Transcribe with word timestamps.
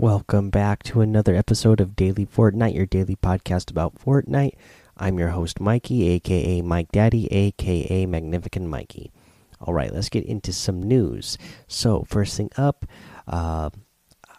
Welcome 0.00 0.50
back 0.50 0.84
to 0.84 1.00
another 1.00 1.34
episode 1.34 1.80
of 1.80 1.96
Daily 1.96 2.24
Fortnite, 2.24 2.72
your 2.72 2.86
daily 2.86 3.16
podcast 3.16 3.68
about 3.68 3.96
Fortnite. 3.98 4.52
I'm 4.96 5.18
your 5.18 5.30
host, 5.30 5.58
Mikey, 5.58 6.08
aka 6.10 6.62
Mike 6.62 6.92
Daddy, 6.92 7.26
aka 7.32 8.06
Magnificent 8.06 8.68
Mikey. 8.68 9.10
All 9.60 9.74
right, 9.74 9.92
let's 9.92 10.08
get 10.08 10.24
into 10.24 10.52
some 10.52 10.80
news. 10.80 11.36
So, 11.66 12.04
first 12.08 12.36
thing 12.36 12.48
up, 12.56 12.86
uh, 13.26 13.70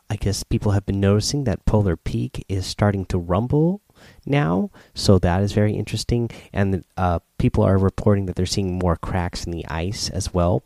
I 0.10 0.16
guess 0.16 0.44
people 0.44 0.72
have 0.72 0.86
been 0.86 1.02
noticing 1.02 1.44
that 1.44 1.66
Polar 1.66 1.98
Peak 1.98 2.46
is 2.48 2.66
starting 2.66 3.04
to 3.08 3.18
rumble 3.18 3.82
now, 4.26 4.72
so 4.94 5.20
that 5.20 5.44
is 5.44 5.52
very 5.52 5.74
interesting. 5.74 6.30
And 6.54 6.86
uh, 6.96 7.20
people 7.38 7.66
are 7.66 7.78
reporting 7.78 8.28
that 8.28 8.38
they're 8.38 8.46
seeing 8.46 8.80
more 8.80 8.96
cracks 8.96 9.44
in 9.44 9.52
the 9.52 9.68
ice 9.68 10.10
as 10.10 10.34
well. 10.34 10.64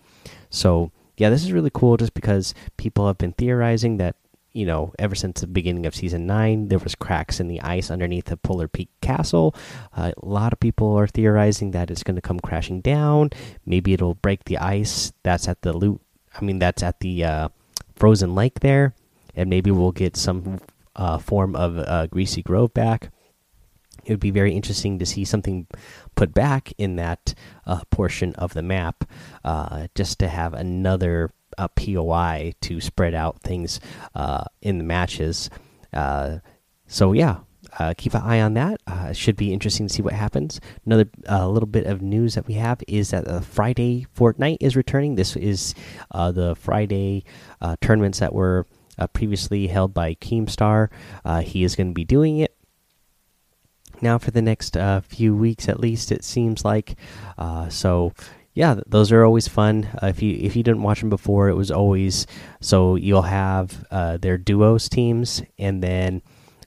So, 0.51 0.91
yeah, 1.17 1.31
this 1.31 1.43
is 1.43 1.51
really 1.51 1.71
cool 1.73 1.97
just 1.97 2.13
because 2.13 2.53
people 2.77 3.07
have 3.07 3.17
been 3.17 3.33
theorizing 3.33 3.97
that 3.97 4.17
you 4.53 4.65
know, 4.65 4.93
ever 4.99 5.15
since 5.15 5.41
the 5.41 5.47
beginning 5.47 5.85
of 5.85 5.95
season 5.95 6.27
nine, 6.27 6.67
there 6.67 6.79
was 6.79 6.95
cracks 6.95 7.39
in 7.39 7.47
the 7.47 7.59
ice 7.61 7.89
underneath 7.89 8.25
the 8.25 8.37
Polar 8.37 8.67
Peak 8.67 8.89
Castle. 9.01 9.55
Uh, 9.97 10.11
a 10.15 10.25
lot 10.25 10.53
of 10.53 10.59
people 10.59 10.95
are 10.95 11.07
theorizing 11.07 11.71
that 11.71 11.89
it's 11.89 12.03
going 12.03 12.15
to 12.15 12.21
come 12.21 12.39
crashing 12.39 12.81
down. 12.81 13.31
Maybe 13.65 13.93
it'll 13.93 14.13
break 14.13 14.45
the 14.45 14.59
ice 14.59 15.11
that's 15.23 15.47
at 15.47 15.63
the 15.63 15.73
loot. 15.73 15.99
I 16.39 16.45
mean, 16.45 16.59
that's 16.59 16.83
at 16.83 16.99
the 16.99 17.23
uh, 17.23 17.49
frozen 17.95 18.35
lake 18.35 18.59
there, 18.59 18.93
and 19.35 19.49
maybe 19.49 19.71
we'll 19.71 19.91
get 19.91 20.15
some 20.15 20.61
uh, 20.95 21.17
form 21.17 21.55
of 21.55 21.79
uh, 21.79 22.07
Greasy 22.07 22.43
Grove 22.43 22.73
back. 22.73 23.09
It 24.05 24.11
would 24.11 24.19
be 24.19 24.31
very 24.31 24.53
interesting 24.53 24.99
to 24.99 25.05
see 25.05 25.23
something 25.23 25.65
put 26.15 26.33
back 26.33 26.73
in 26.77 26.97
that 26.97 27.33
uh, 27.65 27.81
portion 27.89 28.35
of 28.35 28.53
the 28.53 28.61
map, 28.61 29.05
uh, 29.43 29.87
just 29.95 30.19
to 30.19 30.27
have 30.27 30.53
another 30.53 31.31
a 31.57 31.69
POI 31.69 32.53
to 32.61 32.81
spread 32.81 33.13
out 33.13 33.41
things 33.41 33.79
uh, 34.15 34.45
in 34.61 34.77
the 34.77 34.83
matches. 34.83 35.49
Uh, 35.91 36.39
so 36.87 37.13
yeah, 37.13 37.39
uh, 37.79 37.93
keep 37.97 38.13
an 38.13 38.21
eye 38.21 38.41
on 38.41 38.53
that. 38.53 38.81
Uh, 38.87 39.13
should 39.13 39.35
be 39.35 39.53
interesting 39.53 39.87
to 39.87 39.93
see 39.93 40.01
what 40.01 40.13
happens. 40.13 40.59
Another 40.85 41.09
uh, 41.29 41.47
little 41.47 41.67
bit 41.67 41.85
of 41.85 42.01
news 42.01 42.35
that 42.35 42.47
we 42.47 42.55
have 42.55 42.81
is 42.87 43.11
that 43.11 43.25
the 43.25 43.41
Friday 43.41 44.05
Fortnite 44.15 44.57
is 44.59 44.75
returning. 44.75 45.15
This 45.15 45.35
is 45.35 45.73
uh, 46.11 46.31
the 46.31 46.55
Friday 46.55 47.23
tournaments 47.81 48.19
that 48.19 48.33
were 48.33 48.67
previously 49.13 49.67
held 49.67 49.93
by 49.93 50.15
Keemstar. 50.15 50.89
he 51.43 51.63
is 51.63 51.75
going 51.75 51.87
to 51.87 51.93
be 51.93 52.05
doing 52.05 52.39
it 52.39 52.55
now 54.01 54.17
for 54.17 54.31
the 54.31 54.41
next 54.41 54.75
few 55.03 55.35
weeks 55.35 55.69
at 55.69 55.79
least. 55.79 56.11
It 56.11 56.23
seems 56.23 56.65
like 56.65 56.95
so 57.69 58.13
yeah, 58.53 58.79
those 58.85 59.11
are 59.11 59.23
always 59.23 59.47
fun. 59.47 59.89
Uh, 60.01 60.07
if 60.07 60.21
you 60.21 60.37
if 60.39 60.55
you 60.55 60.63
didn't 60.63 60.83
watch 60.83 60.99
them 60.99 61.09
before, 61.09 61.49
it 61.49 61.55
was 61.55 61.71
always 61.71 62.27
so 62.61 62.95
you'll 62.95 63.23
have 63.23 63.85
uh, 63.89 64.17
their 64.17 64.37
duos 64.37 64.89
teams, 64.89 65.41
and 65.57 65.81
then 65.81 66.21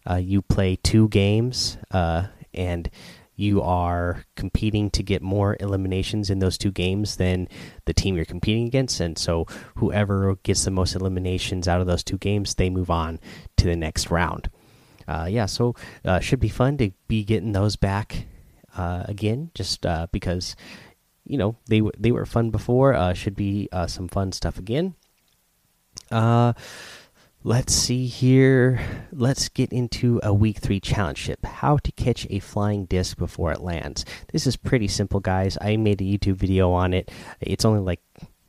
uh, 0.09 0.17
you 0.17 0.43
play 0.43 0.77
two 0.77 1.09
games, 1.09 1.79
uh, 1.93 2.27
and 2.53 2.91
you 3.37 3.63
are 3.63 4.25
competing 4.35 4.91
to 4.91 5.03
get 5.03 5.23
more 5.23 5.57
eliminations 5.61 6.29
in 6.31 6.41
those 6.41 6.59
two 6.59 6.73
games 6.73 7.17
than 7.17 7.47
the 7.85 7.95
team 7.95 8.17
you're 8.17 8.25
competing 8.25 8.67
against, 8.67 8.99
and 8.99 9.17
so 9.17 9.47
whoever 9.77 10.37
gets 10.43 10.65
the 10.65 10.71
most 10.71 10.97
eliminations 10.97 11.69
out 11.69 11.81
of 11.81 11.87
those 11.87 12.03
two 12.03 12.19
games, 12.19 12.55
they 12.55 12.71
move 12.71 12.91
on 12.91 13.21
to 13.57 13.67
the 13.67 13.77
next 13.77 14.11
round. 14.11 14.51
Uh, 15.07 15.29
yeah, 15.31 15.47
so 15.47 15.77
uh, 16.05 16.19
should 16.19 16.41
be 16.41 16.49
fun 16.49 16.77
to 16.79 16.91
be 17.07 17.23
getting 17.23 17.53
those 17.53 17.77
back 17.77 18.27
again, 18.77 19.51
just 19.55 19.87
because 20.13 20.57
you 21.27 21.37
know 21.39 21.57
they 21.67 21.83
they 21.99 22.13
were 22.13 22.27
fun 22.27 22.51
before. 22.51 22.95
Uh, 22.95 23.13
should 23.13 23.37
be 23.37 23.69
uh, 23.73 23.87
some 23.87 24.09
fun 24.09 24.33
stuff 24.33 24.59
again. 24.59 24.95
Uh, 26.11 26.53
let's 27.43 27.75
see 27.75 28.07
here. 28.07 28.81
Let's 29.13 29.49
get 29.49 29.73
into 29.73 30.21
a 30.23 30.33
week 30.33 30.59
three 30.59 30.81
challenge 30.81 31.19
ship. 31.19 31.45
How 31.45 31.79
to 31.79 31.93
catch 31.93 32.27
a 32.31 32.39
flying 32.39 32.87
disc 32.87 33.17
before 33.17 33.53
it 33.53 33.61
lands. 33.61 34.05
This 34.33 34.47
is 34.47 34.57
pretty 34.57 34.89
simple, 34.89 35.21
guys. 35.21 35.59
I 35.61 35.77
made 35.77 36.01
a 36.01 36.05
YouTube 36.05 36.37
video 36.37 36.73
on 36.73 36.95
it. 36.95 37.11
It's 37.41 37.65
only 37.65 37.81
like 37.81 38.01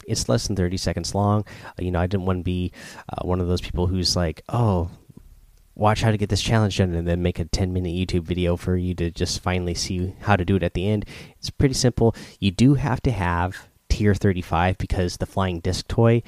it's 0.07 0.29
less 0.29 0.47
than 0.47 0.55
30 0.55 0.77
seconds 0.77 1.13
long. 1.13 1.45
You 1.77 1.91
know, 1.91 1.99
I 1.99 2.07
didn't 2.07 2.25
want 2.25 2.39
to 2.39 2.43
be 2.43 2.71
uh, 3.09 3.25
one 3.25 3.41
of 3.41 3.47
those 3.47 3.61
people 3.61 3.87
who's 3.87 4.15
like, 4.15 4.41
oh, 4.49 4.89
watch 5.77 6.01
how 6.01 6.09
to 6.09 6.17
get 6.17 6.29
this 6.29 6.41
challenge 6.41 6.77
done 6.77 6.93
and 6.93 7.07
then 7.07 7.21
make 7.21 7.39
a 7.39 7.45
10 7.45 7.71
minute 7.71 7.93
YouTube 7.93 8.23
video 8.23 8.57
for 8.57 8.75
you 8.75 8.95
to 8.95 9.11
just 9.11 9.41
finally 9.41 9.75
see 9.75 10.13
how 10.21 10.35
to 10.35 10.43
do 10.43 10.55
it 10.55 10.63
at 10.63 10.73
the 10.73 10.89
end. 10.89 11.05
It's 11.37 11.51
pretty 11.51 11.75
simple. 11.75 12.15
You 12.39 12.51
do 12.51 12.73
have 12.73 13.01
to 13.03 13.11
have 13.11 13.67
tier 13.87 14.15
35 14.15 14.77
because 14.79 15.17
the 15.17 15.27
flying 15.27 15.59
disc 15.59 15.87
toy 15.87 16.23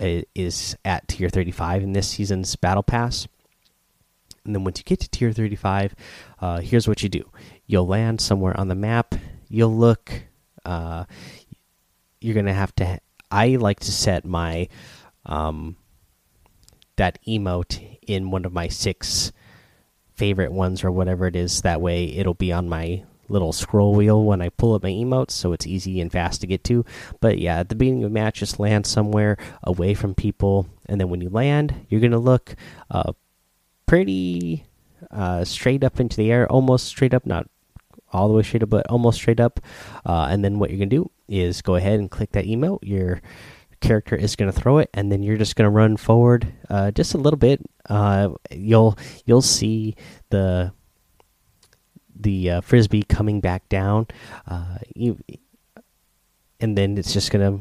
uh, 0.00 0.22
is 0.34 0.76
at 0.84 1.06
tier 1.08 1.28
35 1.28 1.82
in 1.82 1.92
this 1.92 2.08
season's 2.08 2.56
battle 2.56 2.82
pass. 2.82 3.28
And 4.46 4.54
then 4.54 4.64
once 4.64 4.78
you 4.78 4.84
get 4.84 5.00
to 5.00 5.10
tier 5.10 5.32
35, 5.32 5.94
uh, 6.40 6.60
here's 6.60 6.88
what 6.88 7.02
you 7.02 7.08
do 7.08 7.24
you'll 7.66 7.86
land 7.86 8.20
somewhere 8.20 8.58
on 8.58 8.68
the 8.68 8.74
map. 8.74 9.14
You'll 9.48 9.76
look, 9.76 10.22
uh, 10.64 11.04
you're 12.20 12.34
going 12.34 12.46
to 12.46 12.52
have 12.54 12.74
to. 12.76 12.98
I 13.30 13.56
like 13.56 13.80
to 13.80 13.92
set 13.92 14.24
my. 14.24 14.68
Um, 15.26 15.76
that 16.96 17.18
emote 17.26 17.98
in 18.06 18.30
one 18.30 18.44
of 18.44 18.52
my 18.52 18.68
six 18.68 19.32
favorite 20.14 20.52
ones 20.52 20.82
or 20.82 20.90
whatever 20.90 21.26
it 21.26 21.36
is. 21.36 21.62
That 21.62 21.80
way, 21.80 22.06
it'll 22.06 22.34
be 22.34 22.52
on 22.52 22.68
my 22.68 23.04
little 23.28 23.52
scroll 23.52 23.94
wheel 23.94 24.24
when 24.24 24.40
I 24.40 24.48
pull 24.50 24.74
up 24.74 24.82
my 24.82 24.90
emotes, 24.90 25.32
so 25.32 25.52
it's 25.52 25.66
easy 25.66 26.00
and 26.00 26.10
fast 26.10 26.40
to 26.40 26.46
get 26.46 26.64
to. 26.64 26.84
But 27.20 27.38
yeah, 27.38 27.58
at 27.58 27.68
the 27.68 27.74
beginning 27.74 28.04
of 28.04 28.10
the 28.10 28.14
match, 28.14 28.40
just 28.40 28.60
land 28.60 28.86
somewhere 28.86 29.36
away 29.62 29.94
from 29.94 30.14
people, 30.14 30.68
and 30.86 31.00
then 31.00 31.08
when 31.08 31.20
you 31.20 31.28
land, 31.28 31.86
you're 31.88 32.00
gonna 32.00 32.18
look 32.18 32.54
uh, 32.90 33.12
pretty 33.86 34.64
uh, 35.10 35.44
straight 35.44 35.84
up 35.84 36.00
into 36.00 36.16
the 36.16 36.30
air, 36.30 36.50
almost 36.50 36.86
straight 36.86 37.14
up, 37.14 37.26
not 37.26 37.48
all 38.12 38.28
the 38.28 38.34
way 38.34 38.42
straight 38.42 38.62
up, 38.62 38.70
but 38.70 38.86
almost 38.88 39.18
straight 39.18 39.40
up. 39.40 39.60
Uh, 40.04 40.28
and 40.30 40.44
then 40.44 40.58
what 40.58 40.70
you're 40.70 40.78
gonna 40.78 40.86
do 40.86 41.10
is 41.28 41.62
go 41.62 41.74
ahead 41.74 41.98
and 41.98 42.10
click 42.10 42.32
that 42.32 42.46
emote. 42.46 42.78
You're 42.82 43.20
character 43.80 44.16
is 44.16 44.36
going 44.36 44.50
to 44.50 44.58
throw 44.58 44.78
it, 44.78 44.90
and 44.94 45.10
then 45.10 45.22
you're 45.22 45.36
just 45.36 45.56
going 45.56 45.66
to 45.66 45.70
run 45.70 45.96
forward 45.96 46.52
uh, 46.68 46.90
just 46.90 47.14
a 47.14 47.18
little 47.18 47.38
bit. 47.38 47.60
Uh, 47.88 48.30
you'll 48.50 48.98
you'll 49.24 49.42
see 49.42 49.94
the 50.30 50.72
the 52.18 52.50
uh, 52.50 52.60
frisbee 52.60 53.02
coming 53.02 53.40
back 53.40 53.68
down, 53.68 54.06
uh, 54.48 54.78
you, 54.94 55.18
and 56.60 56.76
then 56.76 56.96
it's 56.96 57.12
just 57.12 57.30
gonna 57.30 57.60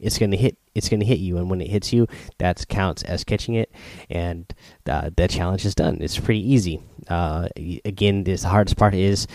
it's 0.00 0.18
gonna 0.18 0.36
hit 0.36 0.58
it's 0.74 0.88
gonna 0.88 1.04
hit 1.04 1.18
you, 1.18 1.38
and 1.38 1.48
when 1.50 1.60
it 1.60 1.68
hits 1.68 1.92
you, 1.92 2.06
that 2.38 2.66
counts 2.68 3.02
as 3.04 3.24
catching 3.24 3.54
it, 3.54 3.72
and 4.08 4.52
uh, 4.88 5.10
that 5.16 5.30
challenge 5.30 5.64
is 5.64 5.74
done. 5.74 5.98
It's 6.00 6.18
pretty 6.18 6.52
easy. 6.52 6.82
Uh, 7.08 7.48
again, 7.84 8.24
this 8.24 8.42
the 8.42 8.48
hardest 8.48 8.76
part 8.76 8.94
is 8.94 9.26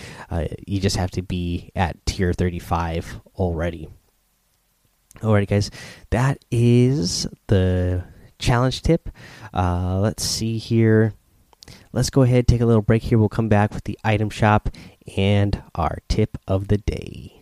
you 0.67 0.79
just 0.79 0.97
have 0.97 1.11
to 1.11 1.22
be 1.22 1.72
at 1.75 2.05
tier 2.05 2.34
35 2.34 3.22
already. 3.35 3.89
Alrighty, 5.21 5.47
guys, 5.47 5.71
that 6.09 6.43
is 6.51 7.25
the 7.47 8.03
challenge 8.37 8.81
tip. 8.81 9.09
Uh, 9.53 9.99
let's 9.99 10.23
see 10.23 10.57
here. 10.57 11.13
Let's 11.93 12.09
go 12.09 12.23
ahead, 12.23 12.47
take 12.47 12.61
a 12.61 12.65
little 12.65 12.81
break 12.81 13.03
here. 13.03 13.17
We'll 13.17 13.29
come 13.29 13.47
back 13.47 13.73
with 13.73 13.85
the 13.85 13.97
item 14.03 14.29
shop 14.29 14.69
and 15.15 15.63
our 15.73 15.99
tip 16.09 16.37
of 16.47 16.67
the 16.67 16.77
day. 16.77 17.41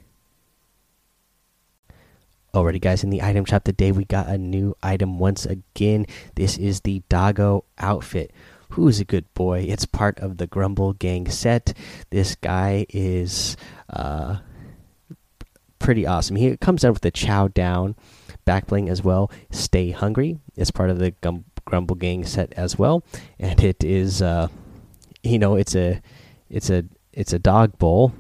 Alrighty, 2.53 2.80
guys, 2.80 3.03
in 3.03 3.09
the 3.09 3.24
item 3.24 3.45
shop 3.45 3.63
today, 3.63 3.92
we 3.92 4.06
got 4.06 4.27
a 4.27 4.38
new 4.38 4.77
item 4.83 5.18
once 5.18 5.45
again. 5.45 6.06
This 6.36 6.57
is 6.59 6.81
the 6.81 7.01
Doggo 7.09 7.65
outfit. 7.80 8.31
Who's 8.69 9.00
a 9.00 9.06
good 9.06 9.31
boy? 9.33 9.65
It's 9.68 9.88
part 9.88 10.19
of 10.19 10.38
the 10.38 10.45
Grumble 10.45 10.94
Gang 10.94 11.27
set. 11.30 11.75
This 12.12 12.36
guy 12.36 12.86
is. 12.89 13.57
Uh, 13.89 14.38
pretty 15.83 16.07
awesome. 16.07 16.38
He 16.38 16.56
comes 16.57 16.85
out 16.85 16.94
with 16.94 17.01
the 17.01 17.12
Chow 17.12 17.50
Down 17.50 17.95
back 18.45 18.68
bling 18.68 18.89
as 18.89 19.03
well. 19.03 19.30
Stay 19.51 19.91
Hungry 19.91 20.39
is 20.56 20.71
part 20.71 20.89
of 20.89 20.97
the 20.97 21.12
Gum 21.12 21.44
Grumble 21.65 21.97
Gang 21.97 22.25
set 22.25 22.53
as 22.53 22.80
well, 22.80 23.03
and 23.38 23.62
it 23.62 23.83
is, 23.83 24.21
uh, 24.21 24.47
you 25.24 25.38
know, 25.38 25.56
it's 25.56 25.75
a, 25.75 26.01
it's 26.50 26.69
a, 26.69 26.85
it's 27.12 27.33
a 27.33 27.39
dog 27.39 27.77
bowl 27.77 28.13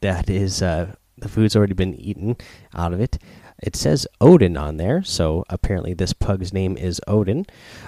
that 0.00 0.28
is 0.28 0.60
uh, 0.60 0.94
the 1.18 1.28
food's 1.28 1.54
already 1.54 1.74
been 1.74 1.94
eaten 1.94 2.36
out 2.74 2.92
of 2.92 3.00
it. 3.00 3.18
It 3.62 3.76
says 3.76 4.06
Odin 4.20 4.56
on 4.56 4.76
there, 4.76 5.04
so 5.04 5.44
apparently 5.48 5.94
this 5.94 6.12
pug's 6.12 6.52
name 6.52 6.76
is 6.76 7.00
Odin. 7.06 7.46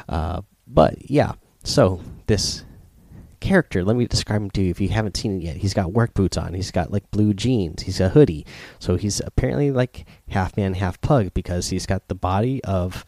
Uh, 0.09 0.43
but 0.67 1.11
yeah, 1.11 1.33
so 1.65 2.01
this 2.29 2.65
character. 3.47 3.85
Let 3.85 3.97
me 3.97 4.07
describe 4.07 4.43
him 4.43 4.51
to 4.51 4.63
you 4.63 4.71
if 4.71 4.81
you 4.81 4.89
haven't 4.89 5.17
seen 5.17 5.41
it 5.41 5.45
yet. 5.45 5.57
He's 5.57 5.75
got 5.75 5.93
work 5.93 6.15
boots 6.15 6.37
on. 6.37 6.55
He's 6.55 6.73
got 6.73 6.91
like 6.91 7.11
blue 7.11 7.33
jeans. 7.33 7.83
He's 7.83 8.01
a 8.01 8.09
hoodie. 8.09 8.45
So 8.79 8.97
he's 8.97 9.21
apparently 9.21 9.71
like 9.71 10.05
half 10.29 10.57
man, 10.57 10.75
half 10.75 11.01
pug 11.01 11.33
because 11.33 11.69
he's 11.69 11.87
got 11.87 12.09
the 12.09 12.15
body 12.15 12.63
of 12.65 13.05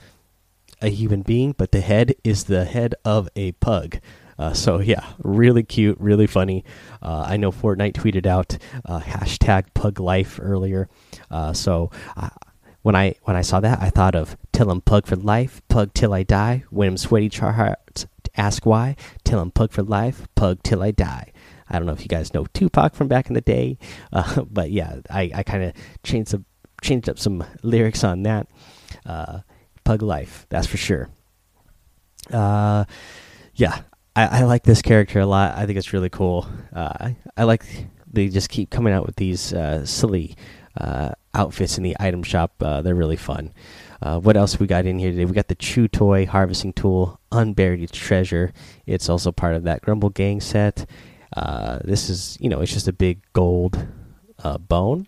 a 0.80 0.88
human 0.88 1.22
being, 1.22 1.52
but 1.58 1.72
the 1.72 1.80
head 1.80 2.14
is 2.22 2.44
the 2.44 2.64
head 2.64 2.94
of 3.04 3.28
a 3.34 3.52
pug. 3.52 3.98
Uh, 4.38 4.52
so 4.52 4.78
yeah, 4.78 5.04
really 5.18 5.64
cute, 5.64 5.98
really 5.98 6.28
funny. 6.28 6.64
Uh, 7.02 7.26
I 7.26 7.36
know 7.36 7.50
Fortnite 7.50 7.94
tweeted 7.94 8.24
out 8.24 8.56
uh, 8.84 9.00
hashtag 9.00 9.74
Pug 9.74 9.98
Life 9.98 10.38
earlier. 10.40 10.88
Uh, 11.28 11.52
so 11.52 11.90
when 12.82 12.94
I 12.94 13.16
when 13.24 13.34
I 13.34 13.42
saw 13.42 13.58
that, 13.58 13.82
I 13.82 13.90
thought 13.90 14.14
of 14.14 14.36
Tell 14.58 14.72
him 14.72 14.80
pug 14.80 15.06
for 15.06 15.14
life, 15.14 15.62
pug 15.68 15.94
till 15.94 16.12
I 16.12 16.24
die. 16.24 16.64
When 16.70 16.88
I'm 16.88 16.96
sweaty, 16.96 17.28
char 17.28 17.76
ask 18.38 18.64
why. 18.64 18.96
Tell 19.24 19.42
him 19.42 19.50
pug 19.50 19.72
for 19.72 19.82
life, 19.82 20.26
pug 20.34 20.62
till 20.62 20.82
I 20.82 20.92
die. 20.92 21.32
I 21.68 21.78
don't 21.78 21.86
know 21.86 21.92
if 21.92 22.02
you 22.02 22.08
guys 22.08 22.32
know 22.32 22.46
Tupac 22.54 22.94
from 22.94 23.08
back 23.08 23.28
in 23.28 23.34
the 23.34 23.40
day, 23.40 23.78
uh, 24.12 24.42
but 24.42 24.70
yeah, 24.70 25.00
I, 25.10 25.30
I 25.34 25.42
kind 25.42 25.64
of 25.64 25.72
changed 26.02 26.30
some 26.30 26.46
changed 26.80 27.08
up 27.08 27.18
some 27.18 27.44
lyrics 27.62 28.04
on 28.04 28.22
that. 28.22 28.48
Uh, 29.04 29.40
pug 29.84 30.02
life, 30.02 30.46
that's 30.48 30.66
for 30.66 30.76
sure. 30.76 31.08
Uh, 32.32 32.84
yeah, 33.54 33.80
I, 34.14 34.40
I, 34.40 34.42
like 34.42 34.62
this 34.62 34.82
character 34.82 35.18
a 35.18 35.26
lot. 35.26 35.56
I 35.56 35.66
think 35.66 35.78
it's 35.78 35.92
really 35.92 36.10
cool. 36.10 36.46
Uh, 36.72 37.10
I 37.36 37.44
like 37.44 37.64
they 38.10 38.28
just 38.28 38.48
keep 38.48 38.70
coming 38.70 38.92
out 38.92 39.06
with 39.06 39.16
these 39.16 39.52
uh, 39.52 39.84
silly 39.84 40.36
uh, 40.78 41.12
outfits 41.34 41.76
in 41.76 41.84
the 41.84 41.96
item 42.00 42.22
shop. 42.22 42.54
Uh, 42.60 42.82
they're 42.82 42.94
really 42.94 43.16
fun. 43.16 43.52
Uh, 44.00 44.18
what 44.18 44.36
else 44.36 44.60
we 44.60 44.66
got 44.66 44.86
in 44.86 44.98
here 44.98 45.10
today? 45.10 45.24
We 45.24 45.32
got 45.32 45.48
the 45.48 45.54
Chew 45.54 45.88
Toy 45.88 46.26
Harvesting 46.26 46.72
Tool, 46.72 47.20
Unburied 47.32 47.90
Treasure. 47.90 48.52
It's 48.86 49.08
also 49.08 49.32
part 49.32 49.56
of 49.56 49.64
that 49.64 49.82
Grumble 49.82 50.10
Gang 50.10 50.40
set. 50.40 50.88
Uh, 51.36 51.80
this 51.84 52.08
is, 52.08 52.38
you 52.40 52.48
know, 52.48 52.60
it's 52.60 52.72
just 52.72 52.88
a 52.88 52.92
big 52.92 53.20
gold 53.32 53.86
uh, 54.42 54.58
bone. 54.58 55.06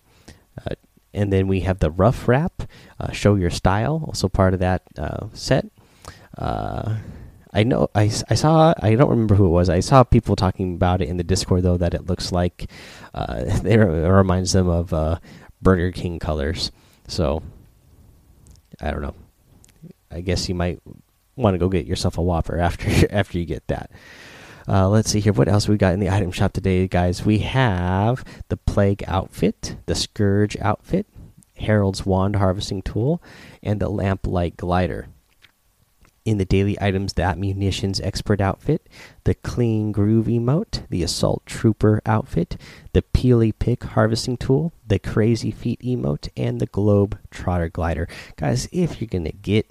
Uh, 0.59 0.75
and 1.15 1.33
then 1.33 1.47
we 1.47 1.61
have 1.61 1.79
the 1.79 1.91
Rough 1.91 2.29
Wrap, 2.29 2.63
uh, 2.99 3.13
Show 3.13 3.37
Your 3.37 3.51
Style, 3.51 4.05
also 4.07 4.29
part 4.29 4.55
of 4.55 4.61
that 4.61 4.83
set. 5.33 5.67
I 7.53 7.65
know 7.65 7.89
I, 7.95 8.03
I 8.03 8.35
saw 8.35 8.75
I 8.81 8.95
don't 8.95 9.11
remember 9.11 9.35
who 9.35 9.47
it 9.47 9.51
was. 9.51 9.69
I 9.69 9.81
saw 9.81 10.05
people 10.05 10.37
talking 10.37 10.75
about 10.75 11.03
it 11.03 11.09
in 11.09 11.17
the 11.17 11.25
Discord 11.25 11.63
though 11.63 11.77
that 11.77 11.95
it 11.95 12.07
looks 12.07 12.31
like 12.33 12.71
uh, 13.15 13.45
it 13.65 13.77
reminds 13.77 14.53
them 14.53 14.69
of 14.69 14.93
uh, 14.93 15.19
Burger 15.62 15.93
King 15.93 16.19
colors. 16.19 16.71
So 17.09 17.43
I 18.81 18.91
don't 18.91 19.03
know. 19.03 19.15
I 20.11 20.21
guess 20.21 20.49
you 20.49 20.55
might 20.55 20.81
want 21.37 21.55
to 21.55 21.59
go 21.59 21.69
get 21.69 21.87
yourself 21.87 22.19
a 22.19 22.23
Whopper 22.23 22.59
after 22.59 22.89
after 23.11 23.39
you 23.39 23.45
get 23.45 23.67
that. 23.69 23.91
Uh, 24.69 24.89
let's 24.89 25.11
see 25.11 25.21
here. 25.21 25.33
What 25.33 25.49
else 25.49 25.69
we 25.69 25.77
got 25.77 25.95
in 25.95 26.01
the 26.01 26.11
item 26.11 26.31
shop 26.31 26.53
today, 26.53 26.87
guys? 26.87 27.25
We 27.25 27.39
have 27.39 28.25
the 28.49 28.57
Plague 28.57 29.03
outfit, 29.07 29.77
the 29.87 29.95
Scourge 29.95 30.57
outfit, 30.59 31.07
Harold's 31.57 32.07
Wand 32.07 32.37
harvesting 32.37 32.83
tool, 32.83 33.23
and 33.62 33.81
the 33.81 33.91
Lamplight 33.91 34.57
glider 34.57 35.09
in 36.25 36.39
the 36.39 36.45
daily 36.45 36.77
items 36.81 37.15
that 37.15 37.39
munitions 37.39 38.01
expert 38.01 38.41
outfit, 38.41 38.89
the 39.25 39.35
clean 39.35 39.91
groove 39.91 40.27
emote, 40.27 40.87
the 40.89 41.03
assault 41.03 41.45
trooper 41.47 42.01
outfit, 42.05 42.57
the 42.93 43.03
peely 43.03 43.53
pick 43.59 43.85
harvesting 43.85 44.37
tool, 44.37 44.73
the 44.87 44.99
crazy 44.99 45.51
feet 45.51 45.81
emote, 45.81 46.29
and 46.37 46.61
the 46.61 46.67
globe 46.67 47.19
trotter 47.31 47.69
glider. 47.69 48.07
Guys, 48.37 48.69
if 48.71 49.01
you're 49.01 49.09
gonna 49.09 49.33
get 49.33 49.71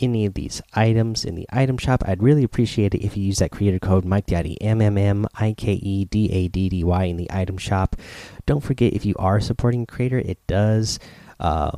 any 0.00 0.26
of 0.26 0.34
these 0.34 0.60
items 0.74 1.24
in 1.24 1.34
the 1.34 1.46
item 1.50 1.78
shop, 1.78 2.02
I'd 2.06 2.22
really 2.22 2.42
appreciate 2.42 2.94
it 2.94 3.04
if 3.04 3.16
you 3.16 3.24
use 3.24 3.38
that 3.38 3.52
creator 3.52 3.78
code 3.78 4.04
Mike 4.04 4.26
Daddy 4.26 4.60
M 4.60 4.82
M 4.82 4.98
M 4.98 5.26
I 5.34 5.52
K 5.52 5.72
E 5.74 6.04
D 6.04 6.30
A 6.32 6.48
D 6.48 6.68
D 6.68 6.84
Y 6.84 7.04
in 7.04 7.16
the 7.16 7.30
item 7.30 7.56
shop. 7.56 7.96
Don't 8.44 8.62
forget 8.62 8.92
if 8.92 9.06
you 9.06 9.14
are 9.18 9.40
supporting 9.40 9.86
creator, 9.86 10.18
it 10.18 10.44
does 10.46 10.98
uh, 11.40 11.76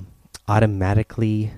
automatically 0.49 1.53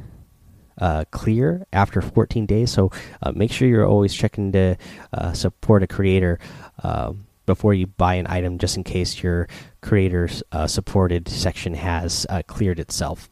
uh, 0.81 1.05
clear 1.11 1.67
after 1.73 2.01
14 2.01 2.47
days. 2.47 2.71
So 2.71 2.91
uh, 3.23 3.33
make 3.33 3.51
sure 3.51 3.69
you're 3.69 3.87
always 3.87 4.15
checking 4.15 4.53
to 4.53 4.77
uh, 5.13 5.33
support 5.33 5.83
a 5.83 5.87
creator 5.87 6.39
uh, 6.83 7.13
before 7.47 7.75
you 7.75 7.87
buy 7.87 8.15
an 8.15 8.27
item, 8.27 8.59
just 8.59 8.77
in 8.77 8.85
case 8.85 9.23
your 9.23 9.49
creator's 9.81 10.43
uh, 10.53 10.67
supported 10.67 11.29
section 11.29 11.75
has 11.75 12.27
uh, 12.29 12.43
cleared 12.47 12.79
itself. 12.79 13.29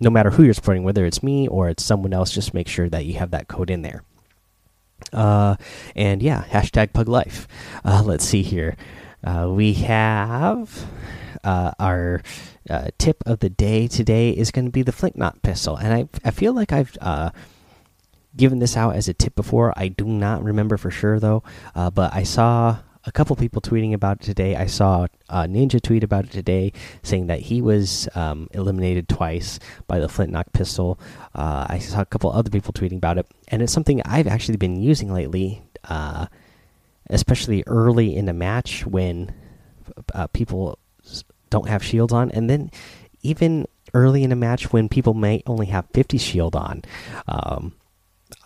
no 0.00 0.10
matter 0.10 0.30
who 0.30 0.42
you're 0.42 0.54
supporting, 0.54 0.84
whether 0.84 1.06
it's 1.06 1.22
me 1.22 1.48
or 1.48 1.68
it's 1.68 1.82
someone 1.82 2.12
else, 2.12 2.32
just 2.32 2.52
make 2.52 2.68
sure 2.68 2.88
that 2.88 3.06
you 3.06 3.14
have 3.14 3.30
that 3.30 3.48
code 3.48 3.70
in 3.70 3.82
there. 3.82 4.02
and 5.12 6.22
yeah, 6.22 6.44
hashtag 6.50 6.92
Pug 6.92 7.08
Life. 7.08 7.46
let's 7.84 8.24
see 8.24 8.42
here. 8.42 8.76
we 9.48 9.74
have 9.74 10.86
our 11.46 12.22
uh, 12.68 12.88
tip 12.98 13.22
of 13.26 13.40
the 13.40 13.50
day 13.50 13.86
today 13.88 14.30
is 14.30 14.50
going 14.50 14.64
to 14.64 14.70
be 14.70 14.82
the 14.82 14.92
flintlock 14.92 15.42
pistol, 15.42 15.76
and 15.76 15.92
I 15.92 16.08
I 16.28 16.30
feel 16.30 16.52
like 16.52 16.72
I've 16.72 16.96
uh, 17.00 17.30
given 18.36 18.58
this 18.58 18.76
out 18.76 18.96
as 18.96 19.08
a 19.08 19.14
tip 19.14 19.34
before. 19.34 19.72
I 19.76 19.88
do 19.88 20.04
not 20.04 20.42
remember 20.42 20.76
for 20.76 20.90
sure 20.90 21.20
though, 21.20 21.42
uh, 21.74 21.90
but 21.90 22.12
I 22.14 22.22
saw 22.22 22.78
a 23.06 23.12
couple 23.12 23.36
people 23.36 23.62
tweeting 23.62 23.94
about 23.94 24.20
it 24.20 24.24
today. 24.24 24.56
I 24.56 24.66
saw 24.66 25.06
Ninja 25.30 25.80
tweet 25.80 26.02
about 26.02 26.24
it 26.24 26.32
today, 26.32 26.72
saying 27.02 27.28
that 27.28 27.40
he 27.40 27.62
was 27.62 28.08
um, 28.14 28.48
eliminated 28.50 29.08
twice 29.08 29.60
by 29.86 30.00
the 30.00 30.08
flintlock 30.08 30.52
pistol. 30.52 30.98
Uh, 31.34 31.66
I 31.68 31.78
saw 31.78 32.00
a 32.00 32.06
couple 32.06 32.32
other 32.32 32.50
people 32.50 32.72
tweeting 32.72 32.96
about 32.96 33.18
it, 33.18 33.26
and 33.48 33.62
it's 33.62 33.72
something 33.72 34.02
I've 34.04 34.26
actually 34.26 34.56
been 34.56 34.82
using 34.82 35.12
lately, 35.12 35.62
uh, 35.84 36.26
especially 37.08 37.62
early 37.68 38.16
in 38.16 38.26
the 38.26 38.32
match 38.32 38.84
when 38.84 39.32
uh, 40.12 40.26
people 40.28 40.78
don't 41.50 41.68
have 41.68 41.82
shields 41.82 42.12
on, 42.12 42.30
and 42.30 42.48
then 42.48 42.70
even 43.22 43.66
early 43.94 44.22
in 44.22 44.32
a 44.32 44.36
match 44.36 44.72
when 44.72 44.88
people 44.88 45.14
may 45.14 45.42
only 45.46 45.66
have 45.66 45.86
50 45.92 46.18
shield 46.18 46.54
on. 46.54 46.82
Um, 47.26 47.74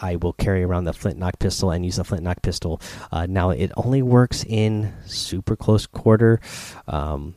I 0.01 0.17
will 0.17 0.33
carry 0.35 0.63
around 0.63 0.85
the 0.85 0.93
flintlock 0.93 1.39
pistol 1.39 1.71
and 1.71 1.85
use 1.85 1.97
the 1.97 2.05
flintlock 2.05 2.43
pistol. 2.43 2.81
Uh, 3.11 3.27
now 3.27 3.51
it 3.51 3.73
only 3.77 4.03
works 4.03 4.45
in 4.45 4.93
super 5.07 5.57
close 5.57 5.87
quarter 5.87 6.41
um, 6.87 7.35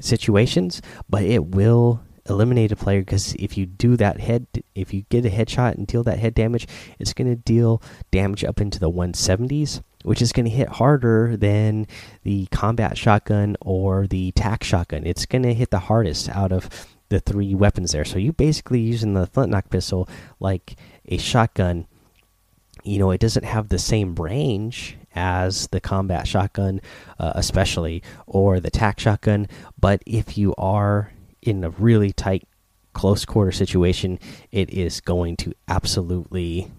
situations, 0.00 0.82
but 1.08 1.22
it 1.22 1.46
will 1.46 2.00
eliminate 2.28 2.72
a 2.72 2.76
player 2.76 3.00
because 3.00 3.34
if 3.34 3.56
you 3.56 3.66
do 3.66 3.96
that 3.96 4.20
head, 4.20 4.46
if 4.74 4.94
you 4.94 5.02
get 5.08 5.26
a 5.26 5.30
headshot 5.30 5.74
and 5.74 5.86
deal 5.86 6.02
that 6.04 6.18
head 6.18 6.34
damage, 6.34 6.66
it's 6.98 7.12
going 7.12 7.28
to 7.28 7.36
deal 7.36 7.82
damage 8.10 8.44
up 8.44 8.60
into 8.60 8.78
the 8.78 8.90
170s 8.90 9.82
which 10.02 10.22
is 10.22 10.32
going 10.32 10.44
to 10.44 10.50
hit 10.50 10.68
harder 10.68 11.36
than 11.36 11.86
the 12.22 12.46
combat 12.46 12.98
shotgun 12.98 13.56
or 13.60 14.06
the 14.06 14.32
tac 14.32 14.64
shotgun. 14.64 15.06
It's 15.06 15.26
going 15.26 15.42
to 15.42 15.54
hit 15.54 15.70
the 15.70 15.78
hardest 15.78 16.28
out 16.28 16.52
of 16.52 16.68
the 17.08 17.20
three 17.20 17.54
weapons 17.54 17.92
there. 17.92 18.04
So 18.04 18.18
you 18.18 18.32
basically 18.32 18.80
using 18.80 19.14
the 19.14 19.26
flintlock 19.26 19.70
pistol 19.70 20.08
like 20.40 20.76
a 21.06 21.18
shotgun. 21.18 21.86
You 22.84 22.98
know, 22.98 23.10
it 23.10 23.20
doesn't 23.20 23.44
have 23.44 23.68
the 23.68 23.78
same 23.78 24.14
range 24.16 24.96
as 25.14 25.68
the 25.68 25.80
combat 25.80 26.26
shotgun, 26.26 26.80
uh, 27.18 27.32
especially, 27.36 28.02
or 28.26 28.60
the 28.60 28.70
tac 28.70 28.98
shotgun. 28.98 29.46
But 29.78 30.02
if 30.06 30.36
you 30.36 30.54
are 30.56 31.12
in 31.42 31.64
a 31.64 31.70
really 31.70 32.12
tight, 32.12 32.46
close 32.92 33.24
quarter 33.24 33.52
situation, 33.52 34.18
it 34.50 34.70
is 34.70 35.00
going 35.00 35.36
to 35.38 35.52
absolutely 35.68 36.70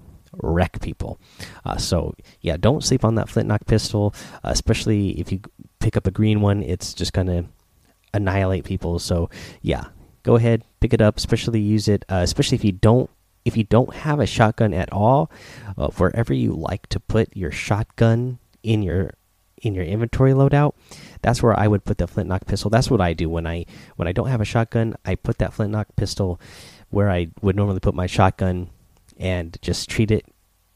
wreck 0.42 0.82
people. 0.82 1.20
Uh, 1.66 1.78
so 1.78 2.16
yeah, 2.42 2.58
don't 2.58 2.84
sleep 2.84 3.06
on 3.06 3.16
that 3.16 3.30
flintlock 3.30 3.66
pistol, 3.66 4.14
uh, 4.44 4.50
especially 4.50 5.20
if 5.20 5.32
you 5.32 5.40
pick 5.80 5.96
up 5.98 6.08
a 6.08 6.12
green 6.12 6.42
one. 6.42 6.64
It's 6.64 6.94
just 6.94 7.14
gonna 7.14 7.46
annihilate 8.14 8.64
people. 8.64 9.00
So 9.00 9.30
yeah, 9.62 9.86
go 10.24 10.36
ahead, 10.36 10.64
pick 10.80 10.94
it 10.94 11.02
up. 11.02 11.18
Especially 11.18 11.60
use 11.60 11.88
it, 11.88 12.06
uh, 12.10 12.22
especially 12.24 12.56
if 12.56 12.64
you 12.64 12.72
don't 12.72 13.10
if 13.46 13.58
you 13.58 13.64
don't 13.64 13.94
have 13.94 14.20
a 14.20 14.26
shotgun 14.26 14.74
at 14.74 14.92
all. 14.92 15.30
Uh, 15.78 15.90
wherever 15.90 16.34
you 16.34 16.54
like 16.54 16.88
to 16.88 17.00
put 17.00 17.36
your 17.36 17.52
shotgun 17.52 18.40
in 18.64 18.82
your 18.82 19.12
in 19.64 19.74
your 19.74 19.84
inventory 19.84 20.34
loadout, 20.34 20.74
that's 21.22 21.42
where 21.42 21.58
I 21.58 21.68
would 21.68 21.86
put 21.86 21.98
the 21.98 22.06
flintlock 22.06 22.46
pistol. 22.46 22.70
That's 22.70 22.92
what 22.92 23.02
I 23.02 23.14
do 23.14 23.30
when 23.30 23.48
I 23.48 23.66
when 23.96 24.08
I 24.08 24.12
don't 24.12 24.28
have 24.28 24.42
a 24.42 24.46
shotgun. 24.46 24.96
I 25.06 25.16
put 25.16 25.40
that 25.40 25.54
flintlock 25.54 25.88
pistol 25.96 26.40
where 26.90 27.10
I 27.10 27.30
would 27.42 27.56
normally 27.56 27.80
put 27.80 27.96
my 27.96 28.06
shotgun 28.06 28.70
and 29.18 29.58
just 29.62 29.90
treat 29.90 30.12
it 30.12 30.26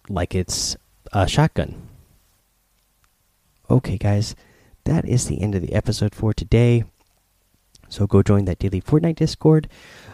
like 0.10 0.34
it's 0.34 0.76
a 1.14 1.28
shotgun. 1.28 1.88
Okay, 3.70 3.98
guys, 3.98 4.36
that 4.86 5.06
is 5.06 5.28
the 5.28 5.42
end 5.42 5.54
of 5.54 5.62
the 5.62 5.74
episode 5.74 6.16
for 6.16 6.34
today. 6.34 6.86
So 7.90 8.08
go 8.08 8.24
join 8.24 8.46
that 8.46 8.60
daily 8.60 8.82
Fortnite 8.82 9.16
Discord. 9.16 9.70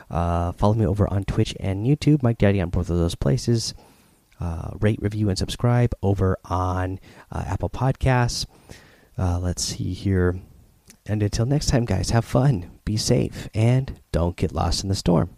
Uh, 0.09 0.51
follow 0.51 0.73
me 0.73 0.85
over 0.85 1.11
on 1.11 1.23
Twitch 1.23 1.55
and 1.59 1.85
YouTube, 1.85 2.21
Mike 2.23 2.37
Daddy 2.37 2.61
on 2.61 2.69
both 2.69 2.89
of 2.89 2.97
those 2.97 3.15
places. 3.15 3.73
Uh, 4.43 4.71
rate, 4.81 4.99
review, 5.01 5.29
and 5.29 5.37
subscribe 5.37 5.93
over 6.01 6.37
on 6.43 6.99
uh, 7.31 7.45
Apple 7.47 7.69
Podcasts. 7.69 8.45
Uh, 9.17 9.39
let's 9.39 9.63
see 9.63 9.93
here. 9.93 10.37
And 11.05 11.23
until 11.23 11.45
next 11.45 11.67
time, 11.67 11.85
guys, 11.85 12.09
have 12.09 12.25
fun, 12.25 12.69
be 12.83 12.97
safe, 12.97 13.47
and 13.53 14.01
don't 14.11 14.35
get 14.35 14.51
lost 14.51 14.83
in 14.83 14.89
the 14.89 14.95
storm. 14.95 15.37